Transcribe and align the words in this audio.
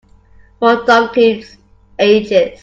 For 0.57 0.83
donkeys' 0.83 1.57
ages. 1.99 2.59